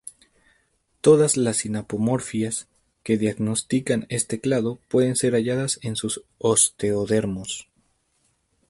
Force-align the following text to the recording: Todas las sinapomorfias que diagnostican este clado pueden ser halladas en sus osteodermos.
Todas 1.01 1.37
las 1.37 1.57
sinapomorfias 1.57 2.67
que 3.03 3.19
diagnostican 3.19 4.07
este 4.09 4.39
clado 4.41 4.79
pueden 4.87 5.15
ser 5.15 5.35
halladas 5.35 5.77
en 5.83 5.95
sus 5.95 6.23
osteodermos. 6.39 7.69